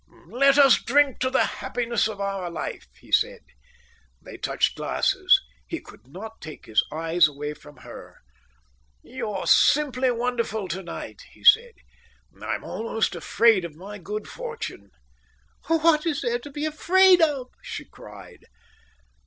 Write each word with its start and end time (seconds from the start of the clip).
"Let 0.31 0.57
us 0.57 0.81
drink 0.81 1.19
to 1.19 1.29
the 1.29 1.45
happiness 1.45 2.07
of 2.07 2.19
our 2.19 2.49
life," 2.49 2.87
he 2.99 3.11
said. 3.11 3.41
They 4.19 4.35
touched 4.35 4.75
glasses. 4.75 5.39
He 5.67 5.79
could 5.79 6.07
not 6.07 6.41
take 6.41 6.65
his 6.65 6.83
eyes 6.91 7.27
away 7.27 7.53
from 7.53 7.77
her. 7.85 8.17
"You're 9.03 9.45
simply 9.45 10.09
wonderful 10.09 10.67
tonight," 10.67 11.21
he 11.33 11.43
said. 11.43 11.75
"I'm 12.41 12.63
almost 12.63 13.13
afraid 13.13 13.63
of 13.63 13.75
my 13.75 13.99
good 13.99 14.27
fortune." 14.27 14.89
"What 15.67 16.07
is 16.07 16.23
there 16.23 16.39
to 16.39 16.49
be 16.49 16.65
afraid 16.65 17.21
of?" 17.21 17.49
she 17.61 17.85
cried. 17.85 18.47